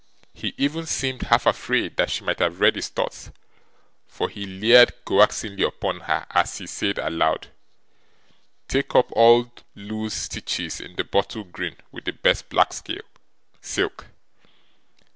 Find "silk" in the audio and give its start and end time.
13.61-14.07